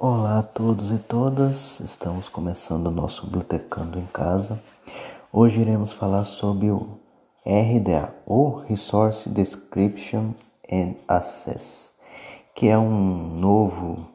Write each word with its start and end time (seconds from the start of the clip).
Olá 0.00 0.38
a 0.38 0.42
todos 0.44 0.92
e 0.92 0.98
todas, 0.98 1.80
estamos 1.80 2.28
começando 2.28 2.86
o 2.86 2.90
nosso 2.92 3.26
Bibliotecando 3.26 3.98
em 3.98 4.06
Casa. 4.06 4.62
Hoje 5.32 5.60
iremos 5.60 5.90
falar 5.90 6.24
sobre 6.24 6.70
o 6.70 7.00
RDA, 7.44 8.14
ou 8.24 8.60
Resource 8.60 9.28
Description 9.28 10.34
and 10.70 10.94
Access, 11.08 11.90
que 12.54 12.68
é 12.68 12.78
um 12.78 13.26
novo 13.40 14.06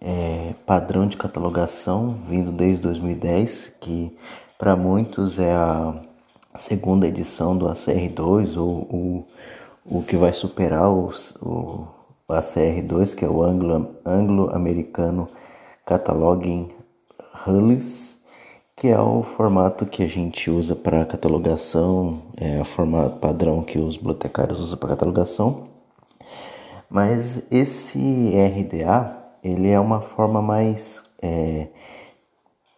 é, 0.00 0.54
padrão 0.64 1.08
de 1.08 1.16
catalogação 1.16 2.16
vindo 2.28 2.52
desde 2.52 2.80
2010, 2.84 3.72
que 3.80 4.16
para 4.56 4.76
muitos 4.76 5.40
é 5.40 5.52
a 5.52 5.92
segunda 6.54 7.08
edição 7.08 7.58
do 7.58 7.66
ACR2 7.66 8.56
ou 8.56 8.82
o, 8.82 9.26
o 9.84 10.02
que 10.04 10.16
vai 10.16 10.32
superar 10.32 10.88
o 10.88 11.10
ACR2, 12.30 13.14
que 13.14 13.24
é 13.24 13.28
o 13.28 13.42
Anglo-Americano 13.42 15.28
Cataloging 15.84 16.68
Rules, 17.44 18.18
que 18.76 18.88
é 18.88 18.98
o 18.98 19.22
formato 19.22 19.84
que 19.84 20.02
a 20.02 20.06
gente 20.06 20.50
usa 20.50 20.74
para 20.74 21.04
catalogação, 21.04 22.22
é 22.36 22.60
o 22.60 22.64
formato 22.64 23.18
padrão 23.18 23.62
que 23.62 23.78
os 23.78 23.96
bibliotecários 23.96 24.58
usam 24.58 24.78
para 24.78 24.90
catalogação. 24.90 25.68
Mas 26.88 27.42
esse 27.50 27.98
RDA, 27.98 29.16
ele 29.44 29.68
é 29.68 29.78
uma 29.78 30.00
forma 30.00 30.40
mais... 30.40 31.02
É, 31.22 31.68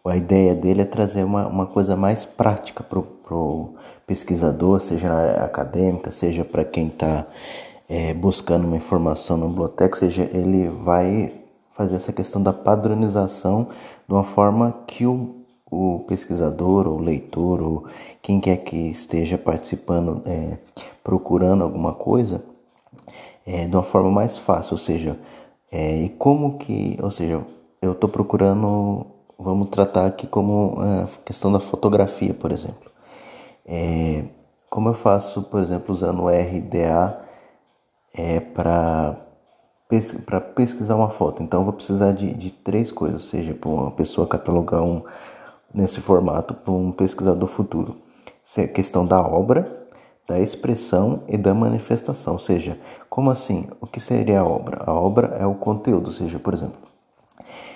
a 0.05 0.17
ideia 0.17 0.53
dele 0.53 0.81
é 0.81 0.85
trazer 0.85 1.23
uma, 1.23 1.47
uma 1.47 1.65
coisa 1.65 1.95
mais 1.95 2.25
prática 2.25 2.83
para 2.83 2.99
o 2.99 3.75
pesquisador, 4.05 4.81
seja 4.81 5.07
na 5.07 5.15
área 5.15 5.43
acadêmica, 5.45 6.11
seja 6.11 6.43
para 6.43 6.65
quem 6.65 6.87
está 6.87 7.25
é, 7.87 8.13
buscando 8.13 8.65
uma 8.65 8.77
informação 8.77 9.37
na 9.37 9.47
biblioteca, 9.47 9.95
ou 9.95 9.99
seja, 9.99 10.29
ele 10.33 10.67
vai 10.69 11.33
fazer 11.73 11.95
essa 11.95 12.13
questão 12.13 12.41
da 12.41 12.53
padronização 12.53 13.67
de 14.07 14.13
uma 14.13 14.23
forma 14.23 14.83
que 14.87 15.05
o, 15.05 15.35
o 15.69 15.99
pesquisador 16.07 16.87
ou 16.87 16.99
leitor 16.99 17.61
ou 17.61 17.85
quem 18.21 18.39
quer 18.39 18.57
que 18.57 18.77
esteja 18.77 19.37
participando, 19.37 20.21
é, 20.25 20.57
procurando 21.03 21.63
alguma 21.63 21.93
coisa, 21.93 22.43
é, 23.45 23.67
de 23.67 23.75
uma 23.75 23.83
forma 23.83 24.11
mais 24.11 24.37
fácil, 24.37 24.73
ou 24.73 24.77
seja, 24.77 25.19
é, 25.71 26.03
e 26.03 26.09
como 26.09 26.57
que, 26.57 26.97
ou 27.01 27.11
seja, 27.11 27.43
eu 27.81 27.91
estou 27.91 28.09
procurando, 28.09 29.05
vamos 29.37 29.69
tratar 29.69 30.05
aqui 30.05 30.27
como 30.27 30.75
a 30.77 31.01
é, 31.01 31.07
questão 31.25 31.51
da 31.51 31.59
fotografia, 31.59 32.33
por 32.33 32.51
exemplo. 32.51 32.91
É, 33.65 34.23
como 34.69 34.89
eu 34.89 34.93
faço, 34.93 35.41
por 35.43 35.61
exemplo, 35.61 35.91
usando 35.91 36.23
o 36.23 36.29
RDA 36.29 37.22
é, 38.13 38.39
para 38.39 39.17
pesquisar 40.55 40.95
uma 40.95 41.09
foto. 41.09 41.41
Então, 41.41 41.61
eu 41.61 41.63
vou 41.65 41.73
precisar 41.73 42.11
de, 42.11 42.33
de 42.33 42.51
três 42.51 42.91
coisas, 42.91 43.23
ou 43.23 43.29
seja, 43.29 43.53
para 43.53 43.69
uma 43.69 43.91
pessoa 43.91 44.27
catalogar 44.27 44.83
um 44.83 45.03
nesse 45.73 45.99
formato 45.99 46.53
para 46.53 46.71
um 46.71 46.91
pesquisador 46.91 47.49
futuro. 47.49 47.97
Isso 48.43 48.61
é 48.61 48.67
questão 48.67 49.05
da 49.05 49.19
obra, 49.21 49.87
da 50.27 50.39
expressão 50.39 51.23
e 51.27 51.37
da 51.37 51.53
manifestação. 51.53 52.33
Ou 52.33 52.39
seja, 52.39 52.79
como 53.09 53.31
assim? 53.31 53.67
O 53.81 53.87
que 53.87 53.99
seria 53.99 54.41
a 54.41 54.45
obra? 54.45 54.83
A 54.85 54.93
obra 54.93 55.27
é 55.39 55.45
o 55.45 55.55
conteúdo, 55.55 56.07
ou 56.07 56.13
seja, 56.13 56.37
por 56.37 56.53
exemplo, 56.53 56.79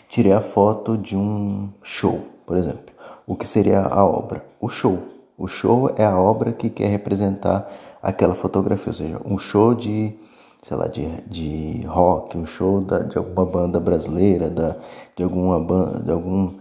tirei 0.08 0.32
a 0.32 0.42
foto 0.42 0.98
de 0.98 1.16
um 1.16 1.70
show, 1.82 2.20
por 2.46 2.58
exemplo. 2.58 2.94
O 3.26 3.36
que 3.36 3.48
seria 3.48 3.82
a 3.82 4.06
obra? 4.06 4.46
O 4.60 4.70
show. 4.70 5.00
O 5.38 5.48
show 5.48 5.90
é 5.96 6.06
a 6.06 6.20
obra 6.20 6.52
que 6.52 6.70
quer 6.70 6.88
representar 6.88 7.68
aquela 8.08 8.36
fotografia, 8.36 8.88
ou 8.88 8.94
seja, 8.94 9.22
um 9.26 9.38
show 9.38 9.76
de, 9.76 10.18
sei 10.62 10.78
lá, 10.78 10.88
de, 10.88 11.06
de 11.24 11.86
rock, 11.86 12.38
um 12.38 12.46
show 12.46 12.80
da, 12.80 13.00
de 13.00 13.18
alguma 13.18 13.46
banda 13.46 13.82
brasileira, 13.82 14.50
da, 14.50 14.78
de 15.14 15.24
alguma 15.24 15.60
banda, 15.60 16.00
de 16.00 16.12
algum 16.14 16.54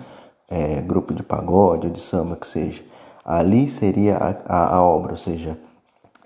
é, 0.48 0.82
grupo 0.82 1.14
de 1.14 1.22
pagode 1.22 1.86
ou 1.86 1.92
de 1.92 2.00
samba 2.00 2.34
que 2.34 2.48
seja. 2.48 2.82
Ali 3.24 3.68
seria 3.68 4.16
a, 4.16 4.30
a, 4.44 4.76
a 4.76 4.82
obra, 4.82 5.12
ou 5.12 5.16
seja, 5.16 5.56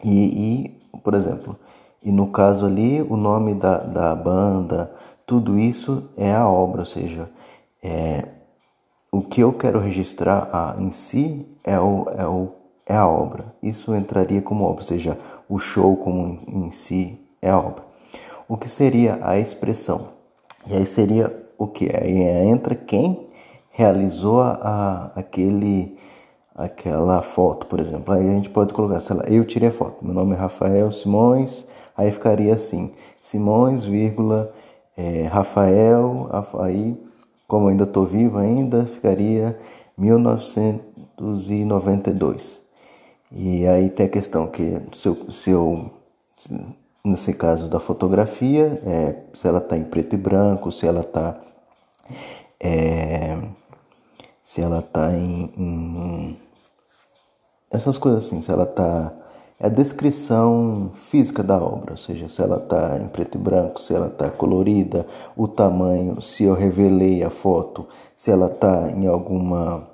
e, 0.03 0.65
e, 0.65 0.99
por 1.01 1.13
exemplo, 1.13 1.55
e 2.03 2.11
no 2.11 2.29
caso 2.29 2.65
ali 2.65 3.03
o 3.03 3.15
nome 3.15 3.53
da, 3.55 3.77
da 3.77 4.17
banda, 4.17 4.91
tudo 5.27 5.59
isso 5.59 6.09
é 6.17 6.33
a 6.33 6.49
obra, 6.49 6.81
ou 6.81 6.87
seja, 6.87 7.29
é, 7.83 8.27
o 9.13 9.21
que 9.21 9.43
eu 9.43 9.53
quero 9.53 9.81
registrar 9.81 10.49
a, 10.51 10.77
em 10.81 10.91
si 10.93 11.47
é 11.63 11.79
o, 11.79 12.07
é 12.17 12.27
o 12.27 12.60
é 12.91 12.97
a 12.97 13.07
obra. 13.07 13.55
Isso 13.63 13.95
entraria 13.95 14.43
como 14.43 14.65
obra, 14.65 14.83
ou 14.83 14.87
seja, 14.87 15.17
o 15.49 15.61
show 15.61 15.97
como 15.97 16.41
em 16.49 16.73
si 16.73 17.21
é 17.41 17.49
a 17.49 17.57
obra. 17.57 17.85
O 18.49 18.57
que 18.57 18.69
seria 18.69 19.21
a 19.23 19.39
expressão? 19.39 20.09
E 20.67 20.75
aí 20.75 20.85
seria 20.85 21.33
o 21.57 21.69
que? 21.69 21.89
Aí 21.95 22.21
entra 22.49 22.75
quem 22.75 23.29
realizou 23.71 24.41
a, 24.41 24.59
a, 24.61 25.21
aquele, 25.21 25.97
aquela 26.53 27.23
foto, 27.23 27.69
por 27.69 27.79
exemplo. 27.79 28.13
Aí 28.13 28.29
a 28.29 28.33
gente 28.33 28.51
pode 28.51 28.75
colocar, 28.75 29.01
sei 29.01 29.15
lá, 29.15 29.23
eu 29.29 29.45
tirei 29.45 29.69
a 29.69 29.73
foto. 29.73 30.05
Meu 30.05 30.13
nome 30.13 30.35
é 30.35 30.37
Rafael 30.37 30.91
Simões. 30.91 31.69
Aí 31.97 32.11
ficaria 32.11 32.55
assim, 32.55 32.91
Simões, 33.21 33.85
vírgula, 33.85 34.53
é, 34.97 35.29
Rafael, 35.29 36.29
aí, 36.59 37.01
como 37.47 37.69
ainda 37.69 37.85
estou 37.85 38.05
vivo 38.05 38.37
ainda, 38.37 38.85
ficaria 38.85 39.57
1992. 39.97 42.69
E 43.33 43.67
aí 43.67 43.91
tem 43.91 44.07
a 44.07 44.09
questão 44.09 44.47
que 44.49 44.81
se 44.93 45.09
eu, 45.09 45.31
se 45.31 45.51
eu 45.51 45.91
nesse 47.05 47.33
caso 47.35 47.69
da 47.69 47.81
fotografia, 47.81 48.81
é, 48.85 49.23
se 49.33 49.47
ela 49.47 49.59
está 49.59 49.77
em 49.77 49.85
preto 49.85 50.15
e 50.15 50.19
branco, 50.19 50.73
se 50.73 50.87
ela 50.87 51.01
está 51.01 51.41
é, 52.59 53.39
se 54.43 54.61
ela 54.61 54.81
está 54.81 55.13
em, 55.13 55.53
em, 55.57 56.41
essas 57.71 57.97
coisas 57.99 58.27
assim, 58.27 58.41
se 58.41 58.51
ela 58.51 58.65
está 58.65 59.13
é 59.61 59.67
a 59.67 59.69
descrição 59.69 60.91
física 60.95 61.43
da 61.43 61.63
obra, 61.63 61.93
ou 61.93 61.97
seja, 61.99 62.29
se 62.29 62.43
ela 62.43 62.57
está 62.57 62.99
em 62.99 63.09
preto 63.09 63.37
e 63.37 63.39
branco, 63.39 63.79
se 63.81 63.95
ela 63.95 64.07
está 64.07 64.31
colorida, 64.31 65.07
o 65.37 65.47
tamanho, 65.47 66.21
se 66.23 66.45
eu 66.45 66.55
revelei 66.55 67.23
a 67.23 67.29
foto, 67.31 67.87
se 68.17 68.31
ela 68.31 68.47
está 68.47 68.91
em 68.91 69.07
alguma 69.07 69.87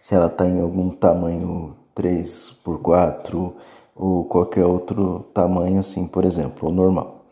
se 0.00 0.14
ela 0.14 0.26
está 0.26 0.46
em 0.46 0.60
algum 0.60 0.90
tamanho 0.90 1.75
3 1.96 2.50
por 2.62 2.78
4 2.80 3.56
ou 3.96 4.24
qualquer 4.26 4.66
outro 4.66 5.24
tamanho 5.32 5.80
assim, 5.80 6.06
por 6.06 6.24
exemplo, 6.24 6.70
normal. 6.70 7.24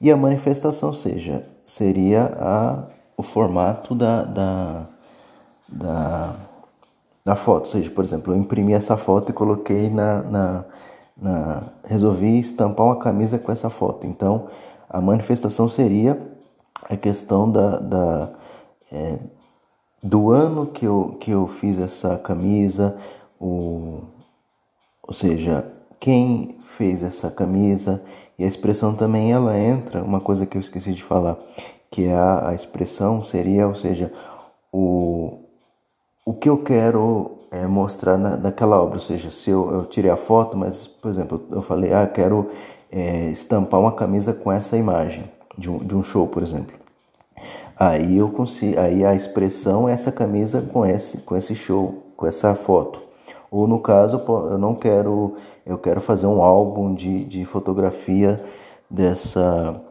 E 0.00 0.10
a 0.10 0.16
manifestação 0.16 0.92
seja, 0.92 1.44
seria 1.64 2.26
a, 2.38 2.84
o 3.16 3.22
formato 3.22 3.94
da, 3.94 4.22
da, 4.22 4.86
da, 5.66 6.36
da 7.24 7.36
foto. 7.36 7.64
Ou 7.64 7.70
seja, 7.70 7.90
por 7.90 8.04
exemplo, 8.04 8.34
eu 8.34 8.38
imprimi 8.38 8.74
essa 8.74 8.96
foto 8.96 9.30
e 9.30 9.32
coloquei 9.32 9.88
na, 9.88 10.22
na, 10.22 10.64
na. 11.16 11.64
Resolvi 11.84 12.38
estampar 12.38 12.86
uma 12.86 12.96
camisa 12.96 13.38
com 13.38 13.50
essa 13.50 13.70
foto. 13.70 14.06
Então, 14.06 14.48
a 14.88 15.00
manifestação 15.00 15.68
seria 15.68 16.20
a 16.88 16.96
questão 16.96 17.50
da, 17.50 17.78
da 17.78 18.30
é, 18.92 19.18
do 20.02 20.30
ano 20.30 20.66
que 20.66 20.86
eu, 20.86 21.16
que 21.20 21.30
eu 21.30 21.46
fiz 21.46 21.78
essa 21.78 22.16
camisa, 22.16 22.96
o, 23.40 24.02
ou 25.02 25.14
seja, 25.14 25.66
quem 25.98 26.58
fez 26.66 27.02
essa 27.02 27.30
camisa 27.30 28.02
e 28.38 28.44
a 28.44 28.46
expressão 28.46 28.94
também 28.94 29.32
ela 29.32 29.58
entra, 29.58 30.02
uma 30.02 30.20
coisa 30.20 30.46
que 30.46 30.56
eu 30.56 30.60
esqueci 30.60 30.94
de 30.94 31.02
falar, 31.02 31.38
que 31.90 32.04
é 32.04 32.14
a, 32.14 32.50
a 32.50 32.54
expressão 32.54 33.24
seria, 33.24 33.66
ou 33.66 33.74
seja, 33.74 34.12
o, 34.72 35.40
o 36.24 36.32
que 36.32 36.48
eu 36.48 36.58
quero 36.58 37.38
é, 37.50 37.66
mostrar 37.66 38.16
na, 38.16 38.36
naquela 38.36 38.80
obra, 38.80 38.94
ou 38.94 39.00
seja, 39.00 39.30
se 39.30 39.50
eu, 39.50 39.70
eu 39.70 39.84
tirei 39.86 40.10
a 40.10 40.16
foto, 40.16 40.56
mas, 40.56 40.86
por 40.86 41.08
exemplo, 41.08 41.42
eu 41.50 41.62
falei, 41.62 41.92
ah, 41.92 42.06
quero 42.06 42.48
é, 42.90 43.30
estampar 43.30 43.80
uma 43.80 43.92
camisa 43.92 44.32
com 44.32 44.52
essa 44.52 44.76
imagem 44.76 45.24
de 45.58 45.70
um, 45.70 45.78
de 45.78 45.96
um 45.96 46.02
show, 46.02 46.28
por 46.28 46.42
exemplo. 46.42 46.78
Aí 47.76 48.18
eu 48.18 48.28
consigo, 48.28 48.78
aí 48.78 49.04
a 49.04 49.14
expressão 49.14 49.88
é 49.88 49.92
essa 49.92 50.12
camisa 50.12 50.60
com 50.60 50.84
esse, 50.84 51.18
com 51.18 51.36
esse 51.36 51.54
show, 51.54 52.12
com 52.16 52.26
essa 52.26 52.54
foto. 52.54 53.09
Ou 53.50 53.66
no 53.66 53.80
caso, 53.80 54.22
eu 54.50 54.58
não 54.58 54.74
quero, 54.74 55.36
eu 55.66 55.76
quero 55.76 56.00
fazer 56.00 56.26
um 56.26 56.42
álbum 56.42 56.94
de, 56.94 57.24
de 57.24 57.44
fotografia 57.44 58.42
dessa 58.88 59.82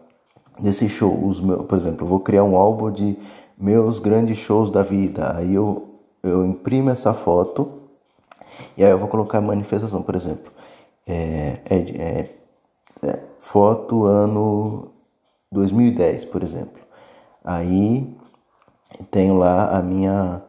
desse 0.60 0.90
show. 0.90 1.26
Os 1.26 1.40
meus, 1.42 1.66
por 1.66 1.78
exemplo, 1.78 2.06
eu 2.06 2.10
vou 2.10 2.20
criar 2.20 2.44
um 2.44 2.56
álbum 2.56 2.92
de 2.92 3.18
meus 3.58 4.00
grandes 4.00 4.38
shows 4.38 4.70
da 4.70 4.84
vida. 4.84 5.36
Aí 5.36 5.56
eu, 5.56 5.88
eu 6.22 6.46
imprimo 6.46 6.90
essa 6.90 7.14
foto 7.14 7.80
e 8.78 8.84
aí 8.84 8.92
eu 8.92 8.98
vou 8.98 9.08
colocar 9.08 9.42
manifestação, 9.42 10.02
por 10.02 10.16
exemplo. 10.16 10.52
É, 11.08 11.58
é, 11.66 11.76
é, 11.76 12.30
é, 13.04 13.20
foto 13.40 14.06
ano 14.06 14.92
2010, 15.52 16.26
por 16.26 16.44
exemplo. 16.44 16.82
Aí 17.44 18.16
tenho 19.10 19.36
lá 19.36 19.78
a 19.78 19.82
minha 19.82 20.44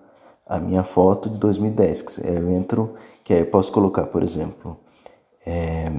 a 0.51 0.59
minha 0.59 0.83
foto 0.83 1.31
de 1.31 1.39
2010, 1.39 2.03
que 2.03 2.27
eu 2.27 2.51
entro, 2.51 2.97
que 3.23 3.33
aí 3.33 3.39
eu 3.39 3.47
posso 3.47 3.71
colocar, 3.71 4.07
por 4.07 4.21
exemplo, 4.21 4.77
é, 5.47 5.93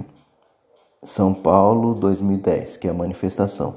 São 1.02 1.34
Paulo 1.34 1.96
2010, 1.96 2.76
que 2.76 2.86
é 2.86 2.92
a 2.92 2.94
manifestação. 2.94 3.76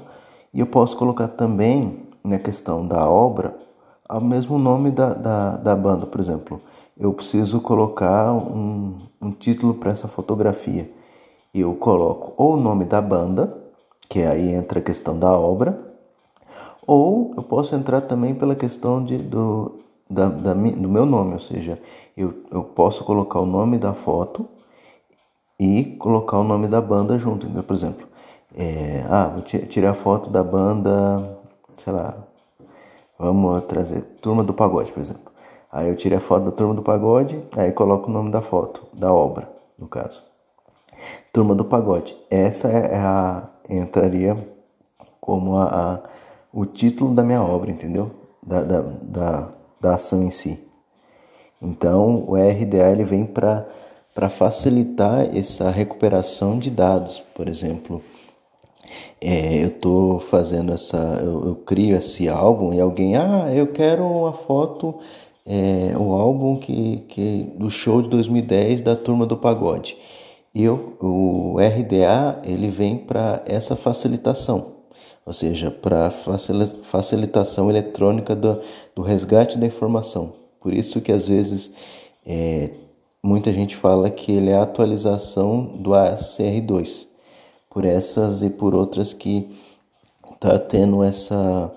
E 0.53 0.59
eu 0.59 0.67
posso 0.67 0.97
colocar 0.97 1.29
também 1.29 2.05
na 2.21 2.37
questão 2.37 2.85
da 2.85 3.09
obra, 3.09 3.55
o 4.09 4.19
mesmo 4.19 4.59
nome 4.59 4.91
da, 4.91 5.13
da, 5.13 5.55
da 5.55 5.75
banda, 5.77 6.05
por 6.05 6.19
exemplo. 6.19 6.61
Eu 6.99 7.13
preciso 7.13 7.61
colocar 7.61 8.33
um, 8.33 8.97
um 9.21 9.31
título 9.31 9.75
para 9.75 9.91
essa 9.91 10.09
fotografia. 10.09 10.91
Eu 11.53 11.73
coloco 11.75 12.33
ou 12.35 12.55
o 12.55 12.57
nome 12.57 12.83
da 12.83 13.01
banda, 13.01 13.55
que 14.09 14.23
aí 14.23 14.53
entra 14.53 14.79
a 14.79 14.83
questão 14.83 15.17
da 15.17 15.31
obra, 15.39 15.79
ou 16.85 17.33
eu 17.37 17.43
posso 17.43 17.73
entrar 17.75 18.01
também 18.01 18.35
pela 18.35 18.55
questão 18.55 19.03
de, 19.03 19.17
do, 19.17 19.84
da, 20.09 20.29
da, 20.29 20.53
do 20.53 20.89
meu 20.89 21.05
nome, 21.05 21.33
ou 21.33 21.39
seja, 21.39 21.81
eu, 22.15 22.33
eu 22.51 22.63
posso 22.63 23.03
colocar 23.03 23.39
o 23.39 23.45
nome 23.45 23.77
da 23.77 23.93
foto 23.93 24.47
e 25.59 25.95
colocar 25.99 26.39
o 26.39 26.43
nome 26.43 26.67
da 26.67 26.81
banda 26.81 27.17
junto. 27.17 27.47
Então, 27.47 27.63
por 27.63 27.73
exemplo, 27.73 28.07
é, 28.55 29.03
ah, 29.09 29.27
vou 29.27 29.41
tirar 29.41 29.91
a 29.91 29.93
foto 29.93 30.29
da 30.29 30.43
banda, 30.43 31.37
sei 31.77 31.93
lá, 31.93 32.17
vamos 33.17 33.63
trazer 33.65 34.01
Turma 34.21 34.43
do 34.43 34.53
Pagode, 34.53 34.91
por 34.91 34.99
exemplo. 34.99 35.31
Aí 35.71 35.89
eu 35.89 35.95
tirei 35.95 36.17
a 36.17 36.21
foto 36.21 36.45
da 36.45 36.51
Turma 36.51 36.73
do 36.73 36.81
Pagode, 36.81 37.41
aí 37.57 37.71
coloco 37.71 38.09
o 38.09 38.13
nome 38.13 38.31
da 38.31 38.41
foto, 38.41 38.83
da 38.93 39.13
obra, 39.13 39.49
no 39.77 39.87
caso. 39.87 40.23
Turma 41.33 41.53
do 41.53 41.65
Pagode. 41.65 42.15
Essa 42.29 42.69
é 42.69 42.95
a 42.95 43.49
entraria 43.69 44.37
como 45.19 45.57
a, 45.57 45.65
a 45.65 45.99
o 46.53 46.65
título 46.65 47.13
da 47.13 47.21
minha 47.21 47.43
obra, 47.43 47.69
entendeu? 47.69 48.09
Da, 48.41 48.63
da, 48.63 48.81
da, 48.81 49.49
da 49.85 49.95
ação 49.95 50.23
em 50.23 50.31
si. 50.31 50.59
Então, 51.61 52.25
o 52.27 52.35
RDA 52.35 52.91
ele 52.91 53.03
vem 53.03 53.25
para 53.25 54.29
facilitar 54.29 55.35
essa 55.35 55.69
recuperação 55.69 56.57
de 56.57 56.71
dados. 56.71 57.21
Por 57.33 57.47
exemplo, 57.47 58.01
é, 59.21 59.63
eu 59.63 59.67
estou 59.67 60.19
fazendo 60.19 60.73
essa. 60.73 60.97
Eu, 61.23 61.47
eu, 61.47 61.55
crio 61.55 61.95
esse 61.95 62.27
álbum 62.27 62.73
e 62.73 62.81
alguém, 62.81 63.15
ah, 63.15 63.51
eu 63.53 63.67
quero 63.67 64.03
uma 64.03 64.33
foto, 64.33 64.95
é, 65.45 65.95
o 65.97 66.13
álbum 66.13 66.57
que, 66.57 66.97
que, 67.07 67.53
do 67.55 67.69
show 67.69 68.01
de 68.01 68.09
2010 68.09 68.81
da 68.81 68.95
turma 68.95 69.25
do 69.25 69.37
pagode. 69.37 69.97
E 70.53 70.67
o 70.69 71.57
RDA 71.59 72.41
ele 72.45 72.69
vem 72.69 72.97
para 72.97 73.43
essa 73.45 73.75
facilitação 73.75 74.74
ou 75.25 75.33
seja, 75.33 75.71
para 75.71 76.11
facilitação 76.11 77.69
eletrônica 77.69 78.35
do, 78.35 78.61
do, 78.93 79.01
resgate 79.01 79.57
da 79.57 79.65
informação. 79.65 80.35
Por 80.61 80.71
isso 80.71 81.01
que 81.01 81.11
às 81.11 81.27
vezes 81.27 81.73
é, 82.23 82.69
muita 83.23 83.51
gente 83.51 83.75
fala 83.75 84.09
que 84.09 84.31
ele 84.31 84.51
é 84.51 84.55
a 84.55 84.61
atualização 84.61 85.65
do 85.65 85.91
ACR2, 85.91 87.07
por 87.69 87.83
essas 87.83 88.43
e 88.43 88.49
por 88.51 88.75
outras 88.75 89.13
que 89.13 89.49
está 90.31 90.59
tendo 90.59 91.03
essa, 91.03 91.73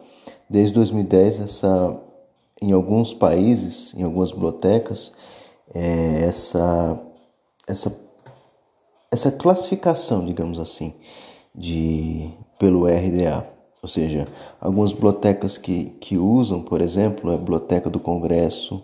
desde 0.49 0.75
2010, 0.75 1.41
essa, 1.41 1.99
em 2.61 2.73
alguns 2.73 3.15
países, 3.15 3.95
em 3.95 4.03
algumas 4.03 4.31
bibliotecas, 4.31 5.13
é, 5.75 6.25
essa, 6.25 7.01
essa, 7.67 7.99
essa 9.11 9.33
classificação, 9.33 10.27
digamos 10.27 10.59
assim, 10.59 10.95
de 11.55 12.31
pelo 12.59 12.87
RDA. 12.87 13.47
Ou 13.83 13.89
seja, 13.89 14.27
algumas 14.61 14.93
bibliotecas 14.93 15.57
que, 15.57 15.97
que 16.01 16.19
usam, 16.19 16.61
por 16.61 16.81
exemplo, 16.81 17.33
a 17.33 17.37
Biblioteca 17.37 17.89
do 17.89 18.01
Congresso, 18.01 18.83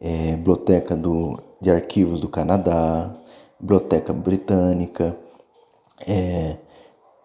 é, 0.00 0.32
Biblioteca 0.36 0.96
do, 0.96 1.38
de 1.60 1.70
Arquivos 1.70 2.20
do 2.20 2.28
Canadá, 2.28 3.14
Biblioteca 3.60 4.12
Britânica, 4.12 5.16
é, 6.06 6.56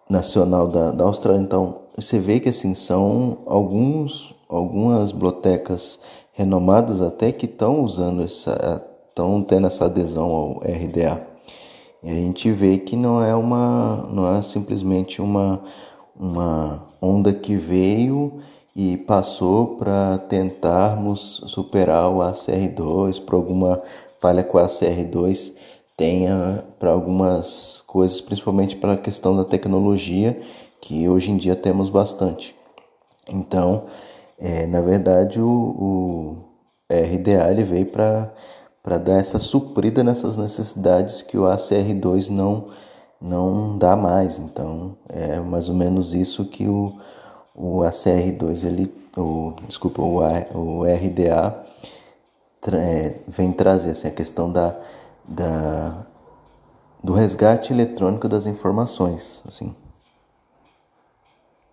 Nacional 0.08 0.68
da, 0.68 0.92
da 0.92 1.04
Austrália. 1.04 1.40
Então, 1.40 1.82
você 1.96 2.18
vê 2.18 2.38
que 2.38 2.48
assim 2.48 2.74
são 2.74 3.38
alguns, 3.46 4.34
algumas 4.48 5.10
bibliotecas 5.10 5.98
renomadas 6.32 7.00
até 7.00 7.32
que 7.32 7.46
estão 7.46 7.80
usando 7.82 8.22
essa, 8.22 8.84
estão 9.08 9.42
tendo 9.42 9.66
essa 9.66 9.86
adesão 9.86 10.30
ao 10.30 10.50
RDA. 10.58 11.33
E 12.04 12.10
a 12.10 12.14
gente 12.14 12.50
vê 12.50 12.78
que 12.78 12.94
não 12.94 13.24
é 13.24 13.34
uma, 13.34 14.06
não 14.10 14.36
é 14.36 14.42
simplesmente 14.42 15.22
uma, 15.22 15.62
uma 16.14 16.86
onda 17.00 17.32
que 17.32 17.56
veio 17.56 18.40
e 18.76 18.96
passou 18.98 19.76
para 19.76 20.18
tentarmos 20.18 21.42
superar 21.46 22.10
o 22.10 22.18
ACR2, 22.18 23.24
por 23.24 23.36
alguma 23.36 23.82
falha 24.20 24.44
com 24.44 24.58
o 24.58 24.60
ACR2 24.60 25.54
tenha 25.96 26.64
para 26.78 26.90
algumas 26.90 27.82
coisas, 27.86 28.20
principalmente 28.20 28.76
pela 28.76 28.96
questão 28.96 29.36
da 29.36 29.44
tecnologia, 29.44 30.38
que 30.80 31.08
hoje 31.08 31.30
em 31.30 31.36
dia 31.36 31.54
temos 31.56 31.88
bastante. 31.88 32.54
Então, 33.28 33.84
é, 34.38 34.66
na 34.66 34.80
verdade, 34.80 35.40
o, 35.40 35.48
o 35.48 36.36
RDA 36.90 37.50
ele 37.50 37.64
veio 37.64 37.86
para 37.86 38.32
para 38.84 38.98
dar 38.98 39.18
essa 39.18 39.38
suprida 39.38 40.04
nessas 40.04 40.36
necessidades 40.36 41.22
que 41.22 41.38
o 41.38 41.44
ACR2 41.44 42.28
não, 42.28 42.66
não 43.18 43.78
dá 43.78 43.96
mais. 43.96 44.38
Então, 44.38 44.94
é 45.08 45.40
mais 45.40 45.70
ou 45.70 45.74
menos 45.74 46.12
isso 46.12 46.44
que 46.44 46.68
o, 46.68 46.94
o 47.54 47.78
ACR2, 47.78 48.66
ele, 48.66 48.94
o, 49.16 49.54
desculpa, 49.66 50.02
o, 50.02 50.18
o 50.54 50.84
RDA 50.84 51.64
é, 52.74 53.14
vem 53.26 53.52
trazer, 53.52 53.90
assim, 53.92 54.06
a 54.06 54.10
questão 54.10 54.52
da, 54.52 54.76
da, 55.26 56.06
do 57.02 57.14
resgate 57.14 57.72
eletrônico 57.72 58.28
das 58.28 58.44
informações, 58.44 59.42
assim. 59.48 59.74